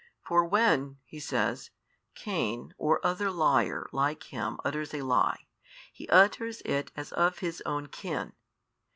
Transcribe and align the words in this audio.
For 0.23 0.43
when 0.45 0.97
(He 1.05 1.19
says) 1.19 1.69
Cain 2.15 2.73
or 2.79 3.05
other 3.05 3.29
liar 3.29 3.85
like 3.91 4.23
him 4.23 4.57
utters 4.65 4.95
a 4.95 5.03
lie, 5.03 5.45
he 5.93 6.09
utters 6.09 6.61
it 6.65 6.91
as 6.95 7.11
of 7.11 7.37
his 7.37 7.61
own 7.67 7.85
kin. 7.85 8.33